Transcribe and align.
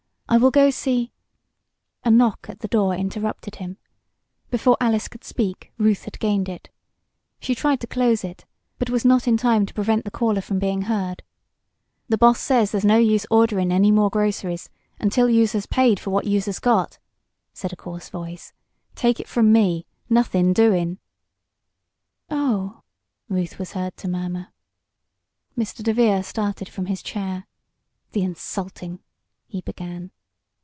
I 0.31 0.37
will 0.37 0.49
go 0.49 0.69
see" 0.69 1.11
A 2.05 2.09
knock 2.09 2.45
at 2.47 2.59
the 2.61 2.69
door 2.69 2.93
interrupted 2.95 3.55
him. 3.57 3.75
Before 4.49 4.77
Alice 4.79 5.09
could 5.09 5.25
speak 5.25 5.73
Ruth 5.77 6.05
had 6.05 6.19
gained 6.19 6.47
it. 6.47 6.69
She 7.41 7.53
tried 7.53 7.81
to 7.81 7.87
close 7.87 8.23
it, 8.23 8.45
but 8.79 8.89
was 8.89 9.03
not 9.03 9.27
in 9.27 9.35
time 9.35 9.65
to 9.65 9.73
prevent 9.73 10.05
the 10.05 10.09
caller 10.11 10.39
from 10.39 10.57
being 10.57 10.83
heard. 10.83 11.23
"The 12.07 12.17
boss 12.17 12.39
says 12.39 12.71
there's 12.71 12.85
no 12.85 12.95
use 12.97 13.25
orderin' 13.29 13.73
any 13.73 13.91
more 13.91 14.09
groceries, 14.09 14.69
until 15.01 15.29
youse 15.29 15.51
has 15.51 15.65
paid 15.65 15.99
for 15.99 16.11
what 16.11 16.25
youse 16.27 16.45
has 16.45 16.59
got," 16.59 16.97
said 17.51 17.73
a 17.73 17.75
coarse 17.75 18.07
voice. 18.07 18.53
"Take 18.95 19.19
it 19.19 19.27
from 19.27 19.51
me 19.51 19.85
nothin' 20.09 20.53
doin'!" 20.53 20.99
"Oh!" 22.29 22.83
Ruth 23.27 23.59
was 23.59 23.73
heard 23.73 23.97
to 23.97 24.07
murmur. 24.07 24.53
Mr. 25.57 25.83
DeVere 25.83 26.23
started 26.23 26.69
from 26.69 26.85
his 26.85 27.03
chair. 27.03 27.47
"The 28.13 28.23
insulting" 28.23 28.99
he 29.49 29.59
began. 29.59 30.09